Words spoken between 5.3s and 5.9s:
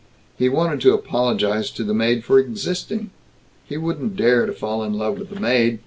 maid....